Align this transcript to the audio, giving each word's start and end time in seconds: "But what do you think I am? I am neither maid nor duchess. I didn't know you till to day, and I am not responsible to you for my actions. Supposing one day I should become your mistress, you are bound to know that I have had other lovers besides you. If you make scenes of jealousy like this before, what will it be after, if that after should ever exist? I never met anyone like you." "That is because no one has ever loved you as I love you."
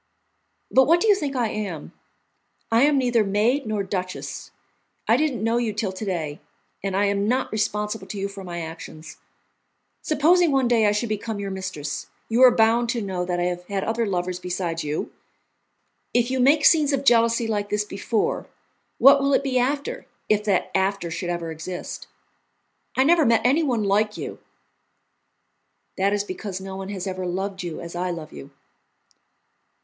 "But 0.71 0.85
what 0.87 0.99
do 0.99 1.07
you 1.07 1.13
think 1.13 1.35
I 1.35 1.49
am? 1.49 1.93
I 2.71 2.81
am 2.85 2.97
neither 2.97 3.23
maid 3.23 3.67
nor 3.67 3.83
duchess. 3.83 4.49
I 5.07 5.15
didn't 5.15 5.43
know 5.43 5.57
you 5.57 5.73
till 5.73 5.91
to 5.91 6.03
day, 6.03 6.39
and 6.83 6.97
I 6.97 7.05
am 7.05 7.27
not 7.27 7.51
responsible 7.51 8.07
to 8.07 8.17
you 8.17 8.27
for 8.27 8.43
my 8.43 8.61
actions. 8.61 9.17
Supposing 10.01 10.51
one 10.51 10.67
day 10.67 10.87
I 10.87 10.91
should 10.91 11.07
become 11.09 11.37
your 11.37 11.51
mistress, 11.51 12.07
you 12.29 12.41
are 12.41 12.49
bound 12.49 12.89
to 12.89 13.01
know 13.03 13.25
that 13.25 13.39
I 13.39 13.43
have 13.43 13.63
had 13.67 13.83
other 13.83 14.07
lovers 14.07 14.39
besides 14.39 14.83
you. 14.83 15.13
If 16.15 16.31
you 16.31 16.39
make 16.39 16.65
scenes 16.65 16.93
of 16.93 17.05
jealousy 17.05 17.45
like 17.45 17.69
this 17.69 17.83
before, 17.85 18.47
what 18.97 19.21
will 19.21 19.35
it 19.35 19.43
be 19.43 19.59
after, 19.59 20.07
if 20.27 20.43
that 20.45 20.71
after 20.73 21.11
should 21.11 21.29
ever 21.29 21.51
exist? 21.51 22.07
I 22.97 23.03
never 23.03 23.23
met 23.23 23.41
anyone 23.45 23.83
like 23.83 24.17
you." 24.17 24.39
"That 25.95 26.11
is 26.11 26.23
because 26.23 26.59
no 26.59 26.75
one 26.75 26.89
has 26.89 27.05
ever 27.05 27.27
loved 27.27 27.61
you 27.61 27.79
as 27.79 27.95
I 27.95 28.09
love 28.09 28.33
you." 28.33 28.49